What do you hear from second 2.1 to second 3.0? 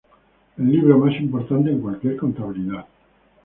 contabilidad.